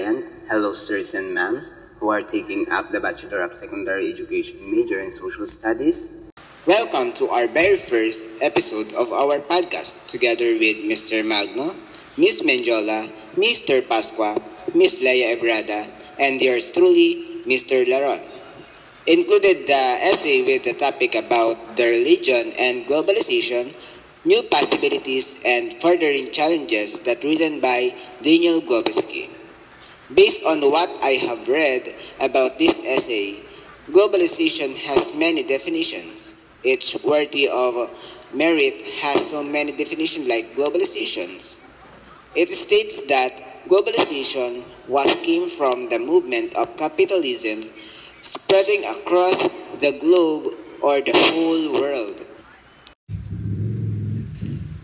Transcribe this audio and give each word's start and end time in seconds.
Ryan. 0.00 0.24
Hello, 0.48 0.72
sirs 0.72 1.12
and 1.12 1.36
ma'ams 1.36 2.00
who 2.00 2.08
are 2.08 2.24
taking 2.24 2.64
up 2.72 2.88
the 2.88 3.00
Bachelor 3.00 3.44
of 3.44 3.52
Secondary 3.52 4.08
Education 4.08 4.56
major 4.72 4.96
in 4.98 5.12
Social 5.12 5.44
Studies. 5.44 6.32
Welcome 6.64 7.12
to 7.20 7.28
our 7.28 7.44
very 7.46 7.76
first 7.76 8.40
episode 8.40 8.96
of 8.96 9.12
our 9.12 9.44
podcast 9.44 10.08
together 10.08 10.56
with 10.56 10.88
Mr. 10.88 11.20
Magno, 11.20 11.76
Miss 12.16 12.40
Menjola, 12.40 13.12
Mr. 13.36 13.84
Pasqua, 13.84 14.40
Miss 14.72 15.04
Leia 15.04 15.36
Ebrada, 15.36 15.84
and 16.16 16.40
yours 16.40 16.72
truly, 16.72 17.44
Mr. 17.44 17.84
Laron. 17.84 18.24
Included 19.04 19.68
the 19.68 19.84
essay 20.08 20.48
with 20.48 20.64
the 20.64 20.80
topic 20.80 21.12
about 21.14 21.76
the 21.76 21.84
religion 21.84 22.56
and 22.56 22.88
globalization 22.88 23.68
New 24.24 24.40
Possibilities 24.48 25.36
and 25.44 25.74
Furthering 25.76 26.32
Challenges 26.32 27.00
that 27.04 27.20
written 27.20 27.60
by 27.60 27.92
Daniel 28.24 28.64
Golebiewski. 28.64 29.39
Based 30.14 30.42
on 30.44 30.60
what 30.60 30.90
I 31.04 31.22
have 31.22 31.46
read 31.46 31.86
about 32.18 32.58
this 32.58 32.82
essay, 32.84 33.38
globalization 33.92 34.74
has 34.90 35.14
many 35.14 35.44
definitions. 35.44 36.34
Each 36.64 36.96
worthy 37.04 37.48
of 37.48 37.74
merit 38.34 38.82
has 39.02 39.30
so 39.30 39.44
many 39.44 39.70
definitions 39.70 40.26
like 40.26 40.56
globalizations. 40.56 41.62
It 42.34 42.48
states 42.48 43.02
that 43.06 43.30
globalization 43.68 44.64
was 44.88 45.14
came 45.22 45.48
from 45.48 45.88
the 45.88 46.00
movement 46.00 46.56
of 46.56 46.76
capitalism 46.76 47.70
spreading 48.22 48.82
across 48.90 49.46
the 49.78 49.96
globe 50.00 50.54
or 50.82 51.00
the 51.00 51.14
whole 51.14 51.80
world. 51.80 52.18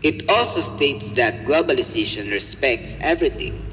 It 0.03 0.29
also 0.29 0.61
states 0.61 1.11
that 1.19 1.43
globalization 1.45 2.31
respects 2.31 2.97
everything. 3.01 3.66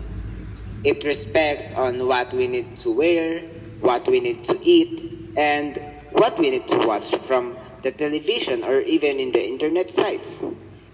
It 0.85 1.03
respects 1.05 1.73
on 1.73 2.07
what 2.07 2.33
we 2.33 2.47
need 2.47 2.77
to 2.85 2.93
wear, 2.93 3.41
what 3.81 4.05
we 4.07 4.21
need 4.21 4.45
to 4.45 4.57
eat, 4.61 5.01
and 5.37 5.81
what 6.13 6.39
we 6.39 6.51
need 6.51 6.69
to 6.69 6.79
watch 6.87 7.17
from 7.25 7.57
the 7.81 7.91
television 7.91 8.63
or 8.65 8.81
even 8.81 9.19
in 9.19 9.33
the 9.33 9.41
internet 9.41 9.89
sites. 9.89 10.45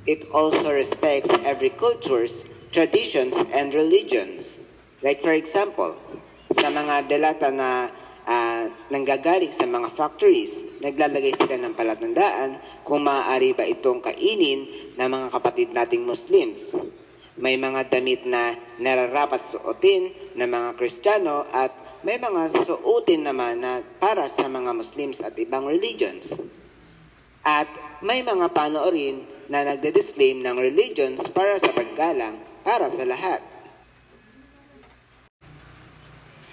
It 0.07 0.25
also 0.33 0.73
respects 0.73 1.35
every 1.45 1.71
cultures, 1.71 2.49
traditions, 2.71 3.45
and 3.53 3.75
religions. 3.75 4.71
Like 5.03 5.23
for 5.23 5.35
example, 5.35 5.99
sa 6.51 6.71
mga 6.71 7.11
delata 7.11 7.51
na 7.51 7.91
uh, 8.31 8.65
nanggagaling 8.95 9.51
sa 9.51 9.67
mga 9.67 9.91
factories. 9.91 10.83
Naglalagay 10.87 11.35
sila 11.35 11.59
ng 11.59 11.75
palatandaan 11.75 12.59
kung 12.87 13.03
maaari 13.03 13.55
ba 13.59 13.67
itong 13.67 13.99
kainin 13.99 14.95
ng 14.95 15.09
mga 15.09 15.29
kapatid 15.35 15.75
nating 15.75 16.07
Muslims. 16.07 16.79
May 17.41 17.57
mga 17.57 17.89
damit 17.89 18.29
na 18.29 18.53
nararapat 18.77 19.41
suotin 19.41 20.13
ng 20.37 20.45
mga 20.45 20.71
Kristiyano 20.77 21.49
at 21.57 21.73
may 22.05 22.21
mga 22.21 22.53
suotin 22.53 23.25
naman 23.25 23.65
na 23.65 23.81
para 23.97 24.29
sa 24.29 24.45
mga 24.49 24.77
Muslims 24.77 25.25
at 25.25 25.37
ibang 25.41 25.65
religions. 25.65 26.37
At 27.41 27.69
may 28.05 28.21
mga 28.21 28.53
panoorin 28.53 29.25
na 29.49 29.65
nagde-disclaim 29.65 30.45
ng 30.45 30.57
religions 30.61 31.33
para 31.33 31.57
sa 31.57 31.73
paggalang 31.73 32.37
para 32.61 32.93
sa 32.93 33.09
lahat. 33.09 33.41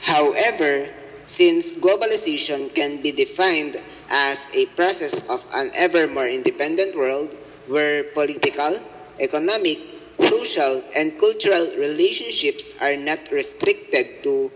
However, 0.07 0.87
since 1.27 1.75
globalization 1.83 2.71
can 2.71 3.03
be 3.03 3.11
defined 3.11 3.75
as 4.07 4.47
a 4.55 4.71
process 4.79 5.19
of 5.27 5.43
an 5.51 5.67
ever 5.75 6.07
more 6.07 6.31
independent 6.31 6.95
world 6.95 7.35
where 7.67 8.07
political, 8.15 8.71
economic, 9.19 9.96
social, 10.17 10.83
and 10.95 11.17
cultural 11.19 11.67
relationships 11.77 12.75
are 12.81 12.95
not 12.95 13.19
restricted 13.31 14.23
to 14.23 14.51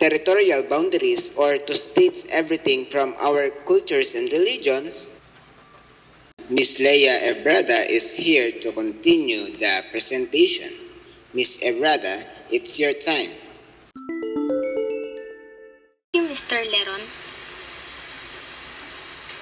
territorial 0.00 0.64
boundaries 0.64 1.36
or 1.36 1.58
to 1.58 1.74
states 1.74 2.26
everything 2.32 2.86
from 2.86 3.14
our 3.20 3.50
cultures 3.68 4.14
and 4.14 4.32
religions, 4.32 5.10
Ms. 6.48 6.80
Leia 6.80 7.30
Ebrada 7.30 7.86
is 7.86 8.16
here 8.16 8.50
to 8.50 8.72
continue 8.72 9.54
the 9.60 9.84
presentation. 9.92 10.72
Ms. 11.34 11.60
Ebrada, 11.62 12.26
it's 12.50 12.80
your 12.80 12.92
time. 12.92 13.30
Thank 16.10 16.26
you, 16.26 16.26
Mr. 16.26 16.58
Leron. 16.66 17.06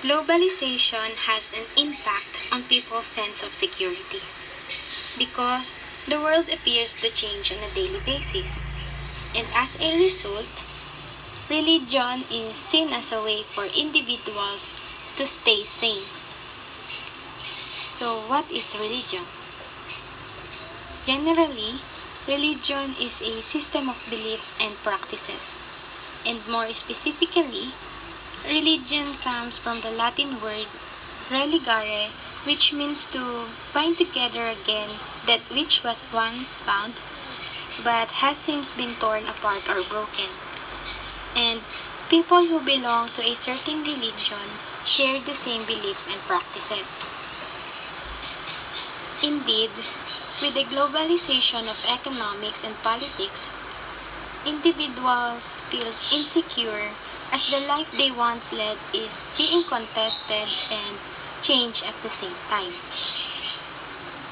Globalization 0.02 1.10
has 1.24 1.50
an 1.56 1.64
impact 1.80 2.52
on 2.52 2.62
people's 2.64 3.06
sense 3.06 3.42
of 3.42 3.54
security 3.54 4.20
because 5.18 5.72
the 6.06 6.20
world 6.20 6.48
appears 6.48 6.94
to 6.94 7.10
change 7.10 7.52
on 7.52 7.58
a 7.58 7.74
daily 7.74 8.00
basis. 8.06 8.58
And 9.34 9.46
as 9.54 9.76
a 9.80 9.96
result, 9.96 10.46
religion 11.50 12.24
is 12.30 12.56
seen 12.56 12.92
as 12.92 13.12
a 13.12 13.22
way 13.22 13.42
for 13.42 13.66
individuals 13.66 14.74
to 15.16 15.26
stay 15.26 15.64
sane. 15.66 16.06
So, 17.98 18.20
what 18.28 18.50
is 18.50 18.74
religion? 18.78 19.26
Generally, 21.04 21.80
religion 22.26 22.94
is 23.00 23.20
a 23.20 23.42
system 23.42 23.88
of 23.88 23.98
beliefs 24.08 24.52
and 24.60 24.76
practices 24.76 25.52
and 26.28 26.46
more 26.46 26.72
specifically, 26.74 27.72
religion 28.44 29.14
comes 29.22 29.56
from 29.56 29.80
the 29.80 29.90
Latin 29.90 30.40
word 30.40 30.66
religare, 31.30 32.10
which 32.44 32.72
means 32.72 33.04
to 33.06 33.48
bind 33.74 33.98
together 33.98 34.48
again 34.48 34.90
that 35.26 35.40
which 35.50 35.82
was 35.82 36.06
once 36.12 36.54
found 36.66 36.94
but 37.84 38.08
has 38.22 38.36
since 38.36 38.74
been 38.76 38.94
torn 38.94 39.24
apart 39.28 39.68
or 39.68 39.82
broken. 39.88 40.30
And 41.36 41.60
people 42.08 42.44
who 42.44 42.60
belong 42.60 43.08
to 43.10 43.22
a 43.22 43.36
certain 43.36 43.82
religion 43.82 44.48
share 44.84 45.20
the 45.20 45.34
same 45.44 45.64
beliefs 45.64 46.06
and 46.10 46.20
practices. 46.22 46.88
Indeed, 49.22 49.70
with 50.40 50.54
the 50.54 50.64
globalization 50.64 51.68
of 51.68 51.78
economics 51.86 52.64
and 52.64 52.74
politics, 52.82 53.48
individuals 54.46 55.42
feels 55.70 56.06
insecure 56.12 56.90
as 57.32 57.42
the 57.50 57.60
life 57.60 57.90
they 57.96 58.10
once 58.10 58.52
led 58.52 58.78
is 58.94 59.20
being 59.36 59.64
contested 59.64 60.48
and 60.70 60.96
changed 61.42 61.84
at 61.84 61.94
the 62.02 62.10
same 62.10 62.36
time. 62.48 62.72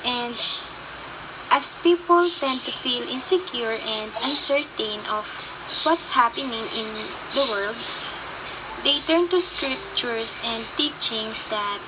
And 0.04 0.36
as 1.50 1.74
people 1.82 2.30
tend 2.38 2.62
to 2.62 2.72
feel 2.72 3.02
insecure 3.08 3.78
and 3.86 4.12
uncertain 4.22 5.00
of 5.06 5.26
what's 5.84 6.08
happening 6.10 6.66
in 6.74 6.90
the 7.34 7.46
world, 7.50 7.76
they 8.82 9.00
turn 9.00 9.28
to 9.28 9.40
scriptures 9.40 10.38
and 10.44 10.62
teachings 10.76 11.48
that 11.48 11.80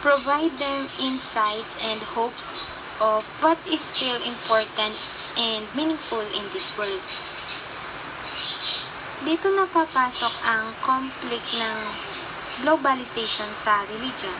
provide 0.00 0.58
them 0.58 0.88
insights 1.00 1.74
and 1.82 2.00
hopes 2.14 2.68
of 3.00 3.24
what 3.40 3.58
is 3.66 3.80
still 3.80 4.22
important 4.22 4.94
and 5.36 5.66
meaningful 5.74 6.20
in 6.20 6.44
this 6.52 6.70
world. 6.78 7.02
Dito 9.22 9.50
na 9.50 9.66
papasok 9.66 10.30
ang 10.46 10.74
conflict 10.78 11.46
ng 11.54 11.78
globalization 12.62 13.50
sa 13.54 13.82
religion. 13.86 14.34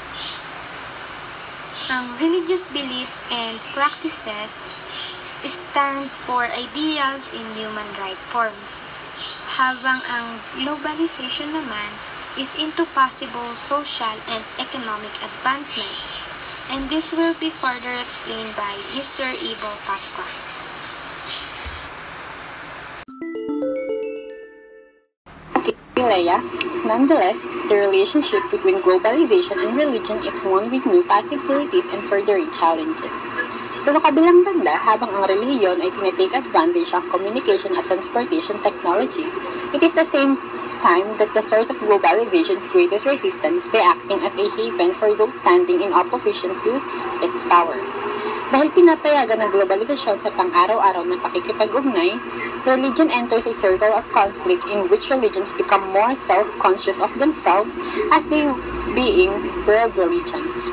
Ang 1.89 2.13
religious 2.21 2.69
beliefs 2.69 3.17
and 3.33 3.57
practices 3.73 4.53
stands 5.41 6.13
for 6.27 6.45
ideals 6.51 7.31
in 7.33 7.47
human 7.55 7.87
right 7.97 8.19
forms, 8.35 8.83
habang 9.57 10.03
ang 10.11 10.37
globalization 10.59 11.55
naman 11.55 11.91
is 12.37 12.55
into 12.59 12.85
possible 12.93 13.47
social 13.67 14.17
and 14.31 14.43
economic 14.59 15.11
advancement. 15.23 15.97
And 16.69 16.91
this 16.93 17.11
will 17.17 17.33
be 17.41 17.49
further 17.49 17.97
explained 18.05 18.53
by 18.53 18.77
Mr. 18.93 19.25
Ivo 19.25 19.73
Pasqua. 19.89 20.29
Leia. 25.99 26.68
Nonetheless, 26.89 27.45
the 27.69 27.77
relationship 27.77 28.41
between 28.51 28.81
globalization 28.81 29.61
and 29.61 29.77
religion 29.77 30.25
is 30.25 30.41
one 30.41 30.73
with 30.73 30.89
new 30.89 31.05
possibilities 31.05 31.85
and 31.93 32.01
further 32.09 32.41
challenges. 32.57 33.13
Pero 33.85 34.01
kabilang 34.01 34.41
banda, 34.41 34.73
habang 34.73 35.13
ang 35.13 35.29
reliyon 35.29 35.85
ay 35.85 35.93
tinitake 35.93 36.33
advantage 36.33 36.89
of 36.97 37.05
communication 37.13 37.77
at 37.77 37.85
transportation 37.85 38.57
technology, 38.65 39.29
it 39.77 39.85
is 39.85 39.93
the 39.93 40.09
same 40.09 40.41
time 40.81 41.05
that 41.21 41.29
the 41.37 41.45
source 41.45 41.69
of 41.69 41.77
globalization's 41.77 42.65
greatest 42.73 43.05
resistance 43.05 43.69
by 43.69 43.85
acting 43.85 44.25
as 44.25 44.33
a 44.41 44.49
haven 44.57 44.97
for 44.97 45.13
those 45.13 45.37
standing 45.37 45.85
in 45.85 45.93
opposition 45.93 46.57
to 46.65 46.81
its 47.21 47.45
power. 47.53 47.77
Dahil 48.49 48.73
pinapayagan 48.73 49.45
ng 49.45 49.51
globalisasyon 49.53 50.25
sa 50.25 50.33
pang-araw-araw 50.33 51.05
na 51.05 51.21
pakikipag-ugnay, 51.21 52.17
religion 52.69 53.11
enters 53.11 53.47
a 53.47 53.55
circle 53.55 53.93
of 53.95 54.07
conflict 54.13 54.65
in 54.67 54.89
which 54.91 55.09
religions 55.11 55.53
become 55.53 55.93
more 55.93 56.15
self-conscious 56.15 56.99
of 57.01 57.19
themselves 57.19 57.71
as 58.13 58.25
they 58.29 58.45
being 58.95 59.33
world 59.67 59.97
religions. 59.97 60.69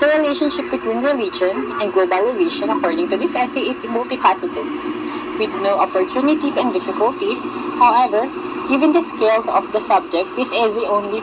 The 0.00 0.12
relationship 0.18 0.70
between 0.70 1.02
religion 1.02 1.80
and 1.80 1.92
globalization, 1.92 2.76
according 2.76 3.08
to 3.10 3.16
this 3.16 3.34
essay, 3.34 3.70
is 3.70 3.80
multifaceted. 3.80 4.96
with 5.38 5.52
no 5.60 5.78
opportunities 5.78 6.56
and 6.56 6.72
difficulties. 6.72 7.44
However, 7.78 8.24
given 8.68 8.92
the 8.92 9.02
scale 9.02 9.44
of 9.50 9.70
the 9.72 9.80
subject, 9.80 10.28
this 10.36 10.48
essay 10.48 10.86
only 10.88 11.20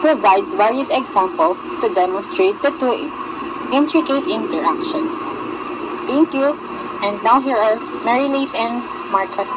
provides 0.00 0.52
various 0.52 0.88
examples 0.90 1.56
to 1.80 1.92
demonstrate 1.94 2.60
the 2.62 2.72
two 2.76 2.92
intricate 3.72 4.28
interaction. 4.28 5.08
Thank 6.06 6.34
you. 6.34 6.52
And 7.02 7.22
now 7.24 7.40
here 7.40 7.56
are 7.56 7.76
Mary 8.04 8.28
Lace 8.28 8.54
and 8.54 8.93
Marcus. 9.14 9.48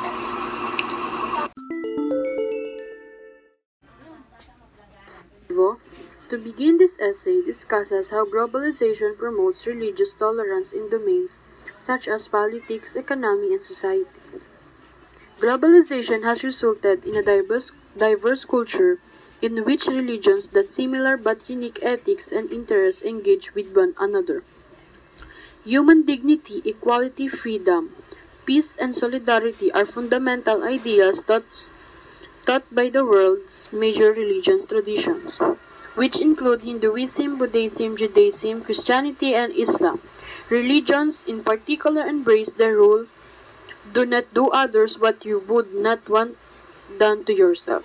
To 6.29 6.37
begin 6.37 6.77
this 6.77 6.99
essay 6.99 7.41
discusses 7.41 8.11
how 8.11 8.25
globalization 8.25 9.17
promotes 9.17 9.65
religious 9.65 10.13
tolerance 10.13 10.73
in 10.73 10.89
domains 10.91 11.41
such 11.75 12.07
as 12.07 12.27
politics, 12.27 12.95
economy, 12.95 13.53
and 13.53 13.61
society. 13.61 14.21
Globalization 15.39 16.21
has 16.21 16.43
resulted 16.43 17.03
in 17.03 17.15
a 17.15 17.23
diverse, 17.23 17.71
diverse 17.97 18.45
culture 18.45 18.99
in 19.41 19.65
which 19.65 19.87
religions 19.87 20.49
that 20.49 20.67
similar 20.67 21.17
but 21.17 21.49
unique 21.49 21.79
ethics 21.81 22.31
and 22.31 22.51
interests 22.51 23.01
engage 23.01 23.55
with 23.55 23.75
one 23.75 23.95
another. 23.97 24.43
Human 25.63 26.03
dignity, 26.03 26.61
equality, 26.63 27.27
freedom, 27.27 27.95
peace, 28.47 28.77
and 28.77 28.95
solidarity 28.95 29.71
are 29.73 29.85
fundamental 29.85 30.63
ideas 30.63 31.21
taught, 31.21 31.69
taught 32.47 32.63
by 32.73 32.89
the 32.89 33.05
world's 33.05 33.69
major 33.71 34.13
religions 34.13 34.65
traditions, 34.65 35.37
which 35.95 36.21
include 36.21 36.63
Hinduism, 36.63 37.37
Buddhism, 37.37 37.97
Judaism, 37.97 38.63
Christianity, 38.63 39.35
and 39.35 39.53
Islam. 39.53 39.99
Religions 40.49 41.25
in 41.27 41.43
particular 41.43 42.07
embrace 42.07 42.53
the 42.53 42.71
rule, 42.71 43.05
do 43.93 44.05
not 44.05 44.33
do 44.33 44.47
others 44.49 44.97
what 44.97 45.25
you 45.25 45.39
would 45.39 45.73
not 45.73 46.07
want 46.09 46.37
done 46.97 47.25
to 47.25 47.33
yourself. 47.33 47.83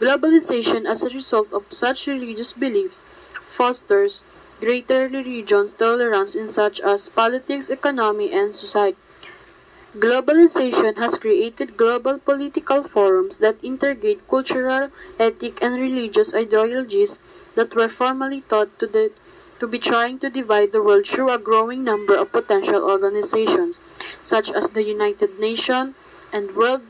Globalization 0.00 0.86
as 0.86 1.02
a 1.02 1.10
result 1.10 1.52
of 1.52 1.64
such 1.70 2.06
religious 2.06 2.52
beliefs 2.52 3.04
fosters 3.44 4.24
greater 4.60 5.08
religions 5.08 5.74
tolerance 5.74 6.34
in 6.34 6.48
such 6.48 6.80
as 6.80 7.10
politics, 7.10 7.68
economy, 7.68 8.32
and 8.32 8.54
society. 8.54 8.96
Globalization 9.96 10.96
has 10.96 11.18
created 11.18 11.76
global 11.76 12.18
political 12.18 12.82
forums 12.82 13.38
that 13.38 13.62
integrate 13.62 14.26
cultural, 14.26 14.90
ethnic, 15.20 15.62
and 15.62 15.76
religious 15.76 16.34
ideologies 16.34 17.20
that 17.54 17.76
were 17.76 17.88
formerly 17.88 18.40
thought 18.40 18.76
to, 18.80 18.88
the, 18.88 19.12
to 19.60 19.68
be 19.68 19.78
trying 19.78 20.18
to 20.18 20.28
divide 20.28 20.72
the 20.72 20.82
world 20.82 21.06
through 21.06 21.30
a 21.30 21.38
growing 21.38 21.84
number 21.84 22.16
of 22.16 22.32
potential 22.32 22.82
organizations, 22.82 23.82
such 24.20 24.50
as 24.50 24.70
the 24.70 24.82
United 24.82 25.38
Nations 25.38 25.94
and 26.32 26.56
World 26.56 26.82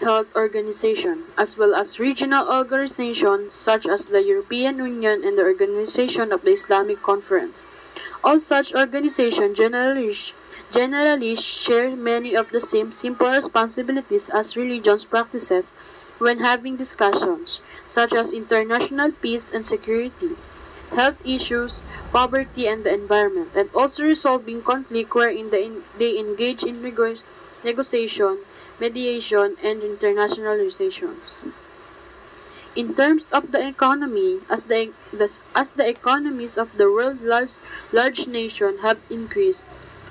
Health 0.00 0.34
Organization, 0.34 1.24
as 1.36 1.58
well 1.58 1.74
as 1.74 2.00
regional 2.00 2.50
organizations 2.50 3.52
such 3.52 3.86
as 3.86 4.06
the 4.06 4.22
European 4.22 4.78
Union 4.78 5.22
and 5.24 5.36
the 5.36 5.42
Organization 5.42 6.32
of 6.32 6.40
the 6.40 6.52
Islamic 6.52 7.02
Conference. 7.02 7.66
All 8.24 8.40
such 8.40 8.74
organizations 8.74 9.58
generally, 9.58 10.16
generally 10.72 11.36
share 11.36 11.94
many 11.96 12.34
of 12.34 12.50
the 12.50 12.60
same 12.60 12.92
simple 12.92 13.30
responsibilities 13.30 14.28
as 14.28 14.56
religions 14.56 15.04
practices 15.04 15.74
when 16.18 16.38
having 16.38 16.76
discussions, 16.76 17.60
such 17.86 18.12
as 18.12 18.32
international 18.32 19.12
peace 19.12 19.52
and 19.52 19.64
security, 19.64 20.36
health 20.94 21.20
issues, 21.26 21.82
poverty, 22.12 22.66
and 22.66 22.84
the 22.84 22.92
environment, 22.92 23.50
and 23.54 23.68
also 23.74 24.04
resolving 24.04 24.62
conflict 24.62 25.14
wherein 25.14 25.50
they 25.50 26.18
engage 26.18 26.64
in 26.64 26.82
nego 26.82 27.16
negotiation, 27.64 28.38
mediation, 28.80 29.56
and 29.62 29.82
international 29.82 30.54
relations. 30.54 31.42
In 32.74 32.94
terms 32.94 33.32
of 33.32 33.52
the 33.52 33.66
economy, 33.66 34.40
as 34.50 34.66
the, 34.66 34.92
as 35.54 35.72
the 35.72 35.88
economies 35.88 36.58
of 36.58 36.76
the 36.76 36.90
world's 36.90 37.22
large, 37.22 37.52
large 37.92 38.26
nations 38.26 38.80
have 38.82 38.98
increased, 39.08 39.66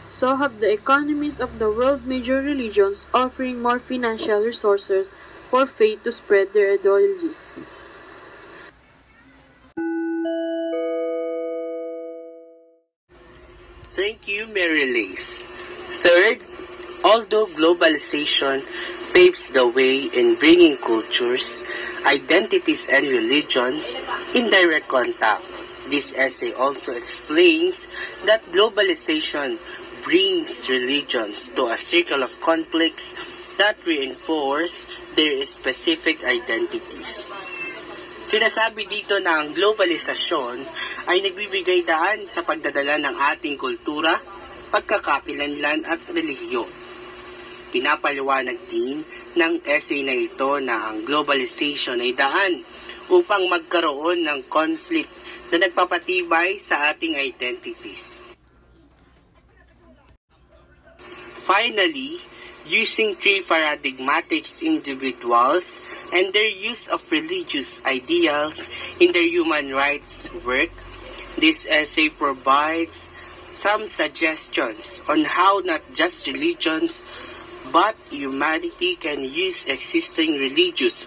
so 0.06 0.36
have 0.38 0.60
the 0.60 0.72
economies 0.72 1.40
of 1.40 1.58
the 1.58 1.70
world 1.70 2.06
major 2.06 2.38
religions 2.42 3.08
offering 3.14 3.62
more 3.62 3.80
financial 3.80 4.40
resources 4.40 5.16
for 5.50 5.66
faith 5.66 6.04
to 6.04 6.12
spread 6.12 6.54
their 6.54 6.74
ideologies. 6.74 7.58
Thank 13.98 14.28
you, 14.28 14.46
Mary 14.48 14.92
Lace. 14.94 15.42
Third, 15.88 16.44
although 17.04 17.48
globalization 17.48 18.62
paves 19.14 19.50
the 19.50 19.66
way 19.68 20.04
in 20.12 20.36
bringing 20.36 20.78
cultures, 20.78 21.64
identities, 22.06 22.88
and 22.92 23.08
religions 23.08 23.96
in 24.36 24.52
direct 24.52 24.88
contact, 24.90 25.42
this 25.88 26.12
essay 26.18 26.52
also 26.52 26.92
explains 26.92 27.88
that 28.26 28.44
globalization 28.52 29.58
brings 30.06 30.70
religions 30.70 31.50
to 31.58 31.66
a 31.66 31.82
circle 31.82 32.22
of 32.22 32.38
conflicts 32.38 33.18
that 33.58 33.74
reinforce 33.90 34.86
their 35.18 35.42
specific 35.50 36.22
identities. 36.22 37.26
Sinasabi 38.30 38.86
dito 38.86 39.18
na 39.18 39.42
ang 39.42 39.58
globalisasyon 39.58 40.62
ay 41.10 41.26
nagbibigay 41.26 41.82
daan 41.82 42.22
sa 42.30 42.46
pagdadala 42.46 43.02
ng 43.02 43.16
ating 43.34 43.58
kultura, 43.58 44.14
pagkakakilanlan 44.70 45.86
at 45.90 46.02
relihiyon. 46.14 46.70
Pinapaliwanag 47.74 48.62
din 48.70 49.02
ng 49.34 49.54
essay 49.66 50.06
na 50.06 50.14
ito 50.14 50.58
na 50.62 50.90
ang 50.90 51.02
globalization 51.02 51.98
ay 52.02 52.14
daan 52.14 52.62
upang 53.14 53.46
magkaroon 53.46 54.26
ng 54.26 54.50
conflict 54.50 55.12
na 55.54 55.62
nagpapatibay 55.62 56.58
sa 56.58 56.90
ating 56.94 57.18
identities. 57.18 58.25
Finally, 61.46 62.18
using 62.66 63.14
three 63.14 63.46
paradigmatic 63.48 64.46
individuals 64.64 65.84
and 66.12 66.34
their 66.34 66.50
use 66.50 66.88
of 66.88 67.00
religious 67.12 67.86
ideals 67.86 68.68
in 69.00 69.12
their 69.12 69.28
human 69.28 69.70
rights 69.72 70.28
work, 70.44 70.72
this 71.38 71.68
essay 71.68 72.10
provides 72.10 73.12
some 73.46 73.86
suggestions 73.86 75.02
on 75.08 75.24
how 75.24 75.62
not 75.66 75.82
just 75.94 76.26
religions 76.26 77.06
but 77.72 77.96
humanity 78.10 78.96
can 78.96 79.22
use 79.22 79.66
existing 79.66 80.40
religious 80.40 81.06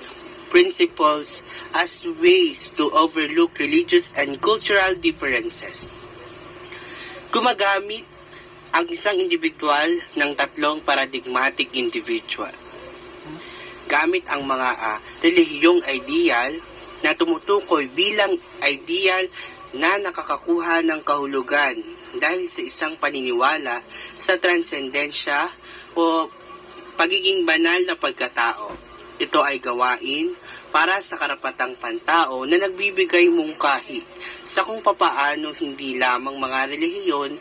principles 0.51 1.43
as 1.75 2.07
ways 2.23 2.71
to 2.71 2.91
overlook 2.93 3.59
religious 3.59 4.17
and 4.17 4.41
cultural 4.41 4.95
differences. 4.95 5.89
Gumagamit 7.33 8.05
ang 8.73 8.87
isang 8.93 9.17
individual 9.17 9.89
ng 10.17 10.31
tatlong 10.37 10.85
paradigmatic 10.85 11.73
individual. 11.77 12.53
Gamit 13.89 14.29
ang 14.29 14.45
mga 14.45 14.69
uh, 14.69 14.99
relihiyong 15.25 15.81
ideal 15.89 16.53
na 17.01 17.17
tumutukoy 17.17 17.89
bilang 17.89 18.37
ideal 18.69 19.25
na 19.73 19.97
nakakakuha 20.01 20.85
ng 20.85 21.01
kahulugan 21.05 21.77
dahil 22.17 22.49
sa 22.49 22.61
isang 22.65 22.95
paniniwala 22.97 23.81
sa 24.17 24.37
transcendensya 24.41 25.49
o 25.97 26.29
pagiging 26.97 27.45
banal 27.49 27.81
na 27.85 27.97
pagkatao. 27.97 28.73
Ito 29.19 29.41
ay 29.45 29.59
gawain 29.61 30.37
para 30.69 31.01
sa 31.01 31.17
karapatang 31.17 31.75
pantao 31.81 32.45
na 32.45 32.61
nagbibigay 32.61 33.33
mungkahi 33.33 34.05
sa 34.45 34.63
kung 34.69 34.85
papaano 34.85 35.53
hindi 35.57 35.97
lamang 35.97 36.37
mga 36.37 36.77
relihiyon 36.77 37.33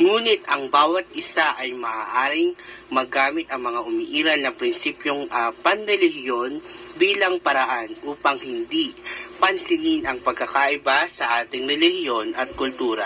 Ngunit 0.00 0.48
ang 0.48 0.72
bawat 0.72 1.04
isa 1.12 1.44
ay 1.60 1.76
maaaring 1.76 2.56
magamit 2.88 3.44
ang 3.52 3.60
mga 3.60 3.84
umiiral 3.84 4.40
na 4.40 4.56
prinsipyong 4.56 5.28
uh, 5.28 5.52
panrelihiyon 5.60 6.64
bilang 6.96 7.36
paraan 7.44 7.92
upang 8.08 8.40
hindi 8.40 8.96
pansinin 9.36 10.08
ang 10.08 10.24
pagkakaiba 10.24 11.04
sa 11.12 11.44
ating 11.44 11.68
relihiyon 11.68 12.32
at 12.40 12.56
kultura. 12.56 13.04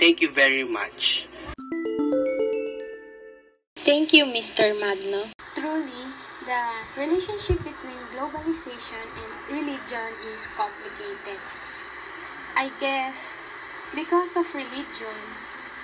Thank 0.00 0.24
you 0.24 0.32
very 0.32 0.64
much. 0.64 1.28
Thank 3.84 4.16
you, 4.16 4.24
Mr. 4.24 4.72
Magno. 4.78 5.36
Truly, 5.52 6.04
the 6.48 6.62
relationship 6.96 7.60
between 7.60 8.00
globalization 8.16 9.04
and 9.04 9.32
religion 9.52 10.10
is 10.32 10.48
complicated. 10.56 11.40
I 12.56 12.72
guess 12.80 13.35
Because 13.94 14.34
of 14.34 14.50
religion, 14.50 15.18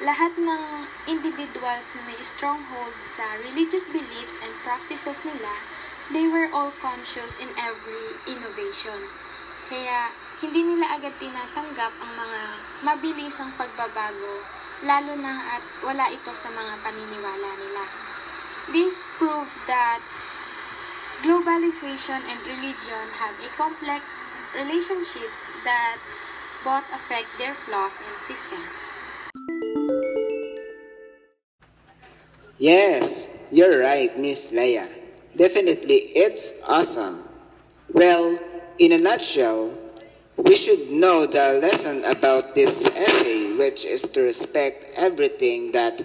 lahat 0.03 0.35
ng 0.35 0.91
individuals 1.07 1.95
na 1.95 2.03
may 2.11 2.19
stronghold 2.27 2.97
sa 3.07 3.39
religious 3.39 3.87
beliefs 3.87 4.35
and 4.43 4.51
practices 4.67 5.23
nila, 5.23 5.55
they 6.11 6.27
were 6.27 6.51
all 6.51 6.75
conscious 6.83 7.39
in 7.39 7.47
every 7.55 8.19
innovation. 8.27 9.07
Kaya, 9.71 10.11
hindi 10.43 10.67
nila 10.67 10.99
agad 10.99 11.15
tinatanggap 11.23 11.95
ang 12.03 12.13
mga 12.19 12.41
mabilisang 12.83 13.55
pagbabago, 13.55 14.43
lalo 14.83 15.15
na 15.15 15.55
at 15.55 15.63
wala 15.87 16.11
ito 16.11 16.35
sa 16.35 16.51
mga 16.51 16.75
paniniwala 16.83 17.51
nila. 17.63 17.85
This 18.75 19.07
proved 19.23 19.55
that 19.71 20.03
globalization 21.23 22.19
and 22.27 22.43
religion 22.43 23.07
have 23.23 23.39
a 23.39 23.51
complex 23.55 24.27
relationships 24.59 25.39
that 25.63 26.03
both 26.65 26.85
affect 26.93 27.27
their 27.39 27.55
flaws 27.55 27.93
and 27.99 28.17
systems. 28.27 28.73
Yes, 32.59 33.49
you're 33.51 33.81
right, 33.81 34.17
Miss 34.19 34.53
Leia. 34.53 34.87
Definitely, 35.37 36.15
it's 36.15 36.63
awesome. 36.69 37.25
Well, 37.93 38.39
in 38.79 38.93
a 38.93 38.99
nutshell, 38.99 39.77
we 40.37 40.55
should 40.55 40.91
know 40.91 41.27
the 41.27 41.59
lesson 41.61 42.05
about 42.05 42.55
this 42.55 42.87
essay, 42.87 43.57
which 43.57 43.85
is 43.85 44.03
to 44.13 44.23
respect 44.23 44.85
everything 44.97 45.73
that 45.73 46.03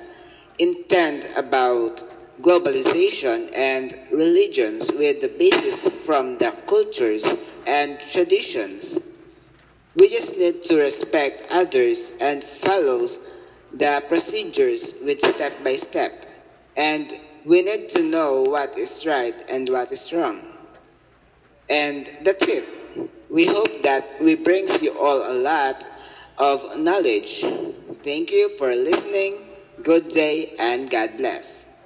intend 0.60 1.26
about 1.38 2.02
globalization 2.42 3.50
and 3.56 3.94
religions 4.12 4.92
with 4.94 5.22
the 5.22 5.34
basis 5.40 5.88
from 6.06 6.38
the 6.38 6.56
cultures 6.68 7.36
and 7.68 8.00
traditions. 8.12 9.17
We 9.98 10.10
just 10.10 10.38
need 10.38 10.62
to 10.64 10.78
respect 10.78 11.44
others 11.52 12.14
and 12.22 12.44
follow 12.44 13.08
the 13.74 14.04
procedures 14.08 14.94
with 15.04 15.20
step 15.22 15.64
by 15.64 15.76
step. 15.76 16.12
And 16.78 17.12
we 17.46 17.64
need 17.64 17.90
to 17.90 18.04
know 18.04 18.44
what 18.44 18.78
is 18.78 19.06
right 19.08 19.34
and 19.50 19.68
what 19.70 19.92
is 19.92 20.14
wrong. 20.14 20.40
And 21.70 22.08
that's 22.24 22.48
it. 22.48 22.64
We 23.30 23.48
hope 23.48 23.82
that 23.82 24.06
we 24.22 24.36
brings 24.36 24.84
you 24.84 24.96
all 25.00 25.32
a 25.32 25.36
lot 25.42 25.84
of 26.38 26.78
knowledge. 26.78 27.42
Thank 28.04 28.32
you 28.32 28.50
for 28.50 28.68
listening. 28.68 29.48
Good 29.84 30.10
day 30.10 30.54
and 30.60 30.90
God 30.90 31.18
bless. 31.18 31.77